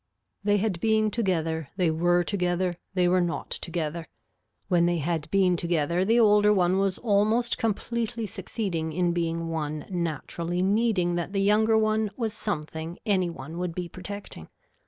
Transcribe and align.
They 0.43 0.57
had 0.57 0.79
been 0.79 1.11
together, 1.11 1.69
they 1.77 1.91
were 1.91 2.23
together, 2.23 2.75
they 2.95 3.07
were 3.07 3.21
not 3.21 3.51
together. 3.51 4.07
When 4.67 4.87
they 4.87 4.97
had 4.97 5.29
been 5.29 5.55
together 5.55 6.03
the 6.03 6.19
older 6.19 6.51
one 6.51 6.79
was 6.79 6.97
almost 6.97 7.59
completely 7.59 8.25
succeeding 8.25 8.93
in 8.93 9.11
being 9.13 9.49
one 9.49 9.85
naturally 9.91 10.63
needing 10.63 11.13
that 11.17 11.33
the 11.33 11.39
younger 11.41 11.77
one 11.77 12.09
was 12.17 12.33
something 12.33 12.97
any 13.05 13.29
one 13.29 13.59
would 13.59 13.75
be 13.75 13.87
protecting. 13.87 14.49